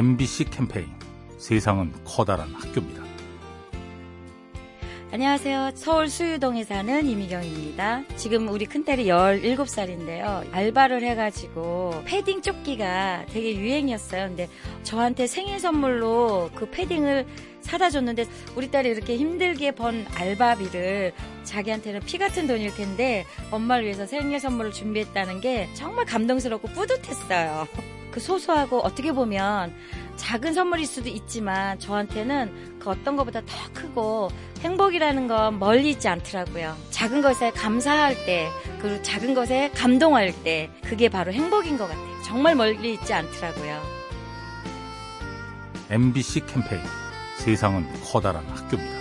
[0.00, 0.86] MBC 캠페인
[1.36, 3.02] 세상은 커다란 학교입니다.
[5.12, 5.72] 안녕하세요.
[5.74, 8.04] 서울 수유동에 사는 이미경입니다.
[8.16, 10.50] 지금 우리 큰딸이 17살인데요.
[10.54, 14.28] 알바를 해가지고 패딩 조끼가 되게 유행이었어요.
[14.28, 14.48] 근데
[14.84, 17.26] 저한테 생일 선물로 그 패딩을
[17.60, 18.24] 사다 줬는데
[18.56, 21.12] 우리 딸이 이렇게 힘들게 번 알바비를
[21.44, 27.68] 자기한테는 피 같은 돈일 텐데 엄마를 위해서 생일 선물을 준비했다는 게 정말 감동스럽고 뿌듯했어요.
[28.10, 29.74] 그 소소하고 어떻게 보면
[30.16, 36.76] 작은 선물일 수도 있지만 저한테는 그 어떤 것보다 더 크고 행복이라는 건 멀리 있지 않더라고요.
[36.90, 42.22] 작은 것에 감사할 때, 그리고 작은 것에 감동할 때, 그게 바로 행복인 것 같아요.
[42.22, 43.82] 정말 멀리 있지 않더라고요.
[45.88, 46.82] MBC 캠페인
[47.38, 49.00] 세상은 커다란 학교입니다.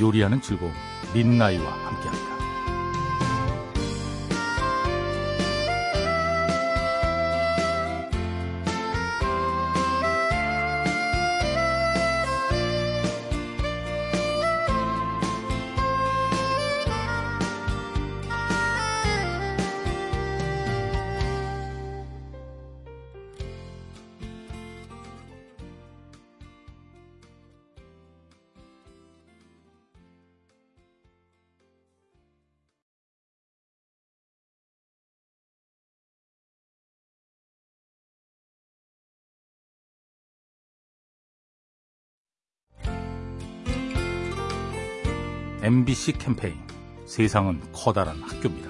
[0.00, 0.72] 요리하는 즐거움
[1.14, 2.31] 민나이와 함께합니다.
[45.62, 46.56] MBC 캠페인
[47.06, 48.68] 세상은 커다란 학교입니다.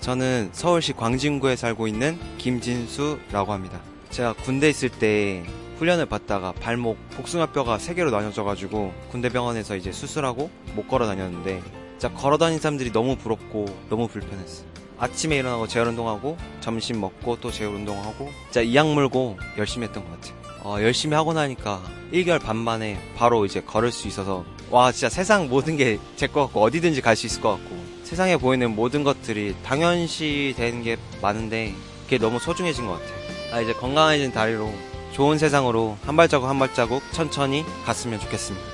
[0.00, 3.80] 저는 서울시 광진구에 살고 있는 김진수라고 합니다.
[4.10, 5.44] 제가 군대 있을 때
[5.78, 11.62] 훈련을 받다가 발목 복숭아뼈가 세 개로 나눠져가지고 군대 병원에서 이제 수술하고 못 걸어 다녔는데
[11.92, 14.66] 진짜 걸어 다니는 사람들이 너무 부럽고 너무 불편했어요.
[14.98, 20.20] 아침에 일어나고 재활 운동하고 점심 먹고 또 재활 운동하고 진짜 이악 물고 열심히 했던 것
[20.20, 20.34] 같아요.
[20.64, 21.80] 어, 열심히 하고 나니까
[22.12, 24.44] 1개월 반 만에 바로 이제 걸을 수 있어서
[24.74, 28.36] 와 진짜 세상 모든 게 제 것 같고 어디든지 갈 수 있을 것 같고 세상에
[28.36, 31.72] 보이는 모든 것들이 당연시 되는 게 많은데
[32.04, 33.14] 그게 너무 소중해진 것 같아요.
[33.52, 34.72] 아 이제 건강해진 다리로
[35.12, 38.66] 좋은 세상으로 한 발자국 한 발자국 천천히 갔으면 좋겠습니다.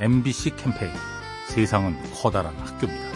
[0.00, 0.92] MBC 캠페인
[1.48, 3.08] 세상은 커다란 학교입니다.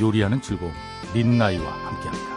[0.00, 0.72] 요리하는 즐거움
[1.12, 2.35] 민나이와 함께합니다.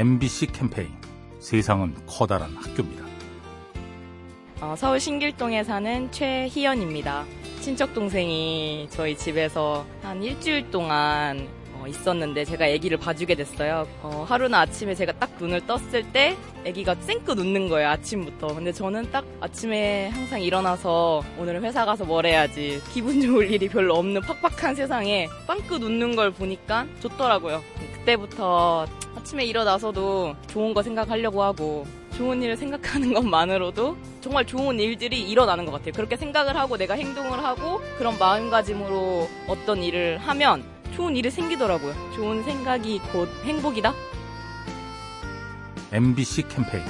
[0.00, 0.88] MBC 캠페인
[1.40, 3.04] 세상은 커다란 학교입니다.
[4.62, 7.26] 어, 서울 신길동에 사는 최희연입니다.
[7.60, 13.86] 친척 동생이 저희 집에서 한 일주일 동안 어, 있었는데 제가 아기를 봐주게 됐어요.
[14.00, 16.34] 어, 하루는 아침에 제가 딱 눈을 떴을 때
[16.66, 18.54] 아기가 쌩긋 웃는 거예요 아침부터.
[18.54, 23.96] 근데 저는 딱 아침에 항상 일어나서 오늘 회사 가서 뭘 해야지 기분 좋을 일이 별로
[23.96, 27.62] 없는 팍팍한 세상에 빵긋 웃는 걸 보니까 좋더라고요.
[27.98, 28.86] 그때부터
[29.20, 31.86] 아침에 일어나서도 좋은 거 생각하려고 하고
[32.16, 35.92] 좋은 일을 생각하는 것만으로도 정말 좋은 일들이 일어나는 것 같아요.
[35.92, 40.64] 그렇게 생각을 하고 내가 행동을 하고 그런 마음가짐으로 어떤 일을 하면
[40.94, 41.94] 좋은 일이 생기더라고요.
[42.14, 43.92] 좋은 생각이 곧 행복이다.
[45.92, 46.84] MBC 캠페인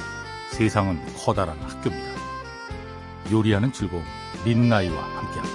[0.51, 2.11] 세상은 커다란 학교입니다.
[3.31, 4.03] 요리하는 즐거움
[4.45, 5.50] 민나이와 함께합니다.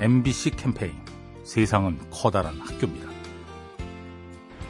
[0.00, 0.92] MBC 캠페인
[1.42, 3.08] 세상은 커다란 학교입니다.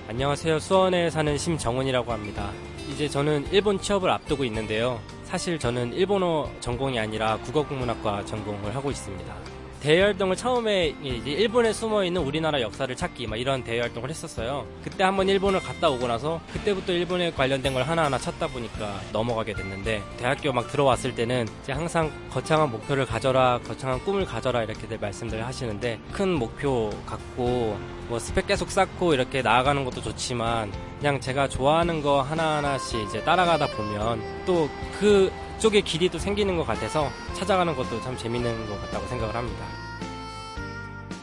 [0.09, 0.59] 안녕하세요.
[0.59, 2.51] 수원에 사는 심정훈이라고 합니다.
[2.91, 4.99] 이제 저는 일본 취업을 앞두고 있는데요.
[5.25, 9.58] 사실 저는 일본어 전공이 아니라 국어국문학과 전공을 하고 있습니다.
[9.81, 14.67] 대외 활동을 처음에 이제 일본에 숨어 있는 우리나라 역사를 찾기 막 이런 대외 활동을 했었어요.
[14.83, 20.03] 그때 한번 일본을 갔다 오고 나서 그때부터 일본에 관련된 걸 하나하나 찾다 보니까 넘어가게 됐는데
[20.19, 26.01] 대학교 막 들어왔을 때는 이제 항상 거창한 목표를 가져라, 거창한 꿈을 가져라 이렇게들 말씀들 하시는데
[26.13, 27.79] 큰 목표 갖고
[28.09, 33.69] 뭐 스펙 계속 쌓고 이렇게 나아가는 것도 좋지만 그냥 제가 좋아하는 거 하나하나씩 이제 따라가다
[33.69, 39.35] 보면 또그 쪽에 길이 도 생기는 것 같아서 찾아가는 것도 참 재밌는 것 같다고 생각을
[39.35, 39.65] 합니다.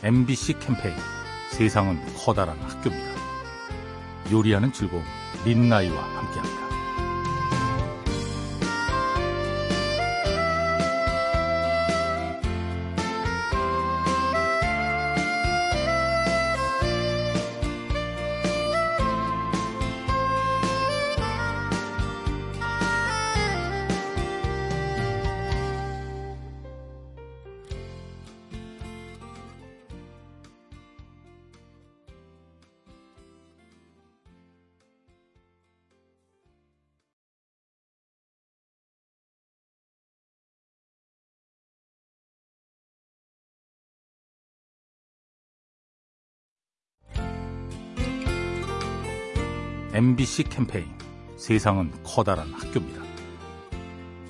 [0.04, 0.96] MBC 캠페인
[1.52, 3.16] 세상은 커다란 학교입니다.
[4.32, 5.04] 요리하는 즐거움
[5.46, 6.65] 린나이와 함께합니다.
[49.96, 50.88] MBC 캠페인
[51.38, 53.02] 세상은 커다란 학교입니다.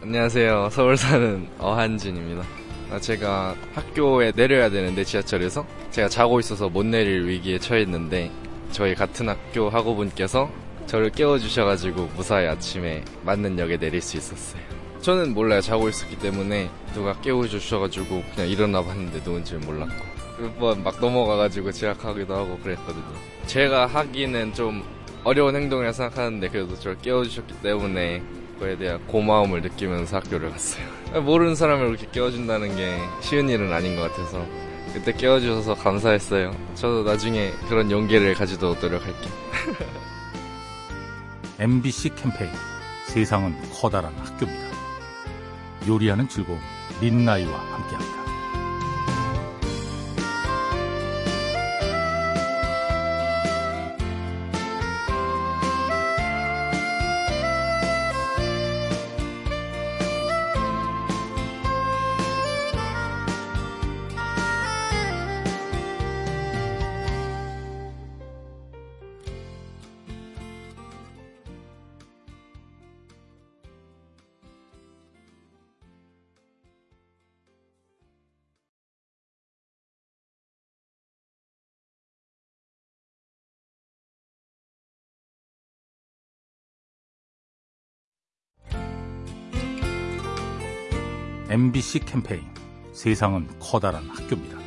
[0.04, 0.70] 안녕하세요.
[0.72, 2.44] 서울 사는 어한진입니다.
[2.92, 8.30] 아, 제가 학교에 내려야 되는데 지하철에서 제가 자고 있어서 못 내릴 위기에 처했는데
[8.74, 10.52] 저희 같은 학교 학우분께서
[10.86, 14.62] 저를 깨워주셔가지고 무사히 아침에 맞는 역에 내릴 수 있었어요.
[15.02, 15.62] 저는 몰라요.
[15.62, 19.96] 자고 있었기 때문에 누가 깨워주셔가지고 그냥 일어나 봤는데 누군지 몰랐고
[20.38, 23.16] 몇 번 막 넘어가가지고 지각하기도 하고 그랬거든요.
[23.48, 24.84] 제가 하기는 좀
[25.26, 28.22] 어려운 행동이라 생각하는데 그래도 저를 깨워주셨기 때문에
[28.54, 30.86] 그거에 대한 고마움을 느끼면서 학교를 갔어요.
[31.22, 34.46] 모르는 사람을 이렇게 깨워준다는 게 쉬운 일은 아닌 것 같아서
[34.94, 36.56] 그때 깨워주셔서 감사했어요.
[36.76, 39.34] 저도 나중에 그런 용기를 가지도록 노력할게요.
[41.60, 42.52] MBC 캠페인
[43.08, 44.76] 세상은 커다란 학교입니다.
[45.88, 46.60] 요리하는 즐거움
[47.02, 48.25] 린나이와 함께합니다.
[91.60, 92.42] MBC 캠페인
[92.92, 94.58] 세상은 커다란 학교입니다.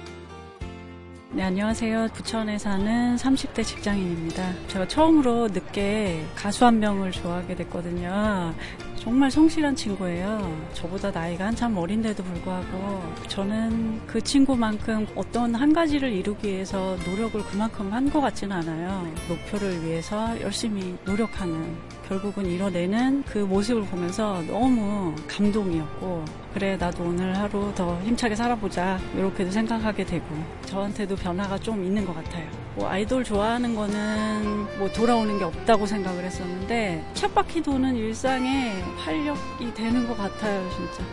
[1.32, 2.08] 네, 안녕하세요.
[2.14, 4.54] 부천에 사는 30대 직장인입니다.
[4.68, 8.54] 제가 처음으로 늦게 가수 한 명을 좋아하게 됐거든요.
[8.96, 10.50] 정말 성실한 친구예요.
[10.72, 17.92] 저보다 나이가 한참 어린데도 불구하고 저는 그 친구만큼 어떤 한 가지를 이루기 위해서 노력을 그만큼
[17.92, 19.06] 한 것 같지는 않아요.
[19.28, 21.76] 목표를 위해서 열심히 노력하는
[22.08, 26.24] 결국은 이뤄내는 그 모습을 보면서 너무 감동이었고
[26.54, 30.24] 그래 나도 오늘 하루 더 힘차게 살아보자 이렇게도 생각하게 되고
[30.64, 32.48] 저한테도 변화가 좀 있는 것 같아요.
[32.76, 40.08] 뭐 아이돌 좋아하는 거는 뭐 돌아오는 게 없다고 생각을 했었는데 쳇바퀴 도는 일상에 활력이 되는
[40.08, 41.04] 것 같아요 진짜.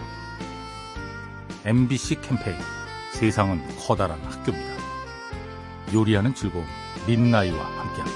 [1.65, 2.55] MBC 캠페인
[3.11, 4.75] 세상은 커다란 학교입니다.
[5.93, 6.65] 요리하는 즐거움
[7.05, 8.14] 린나이와 함께합니다.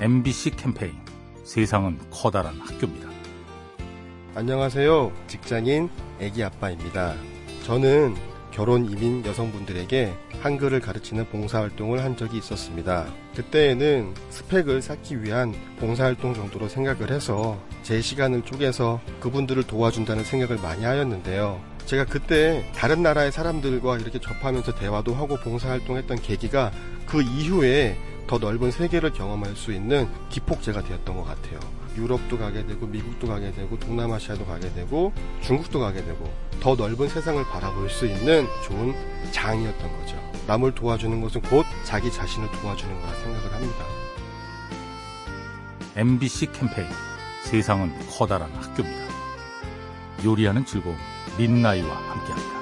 [0.00, 0.94] MBC 캠페인
[1.44, 3.06] 세상은 커다란 학교입니다.
[4.34, 5.12] 안녕하세요.
[5.26, 7.14] 직장인 애기 아빠입니다.
[7.64, 8.14] 저는
[8.50, 13.12] 결혼 이민 여성분들에게 한글을 가르치는 봉사활동을 한 적이 있었습니다.
[13.36, 20.82] 그때에는 스펙을 쌓기 위한 봉사활동 정도로 생각을 해서 제 시간을 쪼개서 그분들을 도와준다는 생각을 많이
[20.82, 21.60] 하였는데요.
[21.84, 26.72] 제가 그때 다른 나라의 사람들과 이렇게 접하면서 대화도 하고 봉사활동했던 계기가
[27.04, 27.98] 그 이후에
[28.30, 31.58] 더 넓은 세계를 경험할 수 있는 기폭제가 되었던 것 같아요.
[31.96, 37.42] 유럽도 가게 되고 미국도 가게 되고 동남아시아도 가게 되고 중국도 가게 되고 더 넓은 세상을
[37.46, 38.94] 바라볼 수 있는 좋은
[39.32, 40.16] 장이었던 거죠.
[40.46, 43.84] 남을 도와주는 것은 곧 자기 자신을 도와주는 거라 생각을 합니다.
[45.96, 46.86] MBC 캠페인
[47.42, 49.12] 세상은 커다란 학교입니다.
[50.24, 50.96] 요리하는 즐거움
[51.36, 52.59] 민나이와 함께합니다.